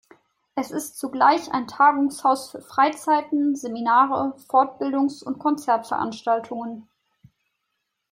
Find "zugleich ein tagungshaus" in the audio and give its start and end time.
0.97-2.49